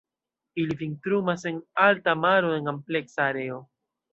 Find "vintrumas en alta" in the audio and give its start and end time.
0.79-2.17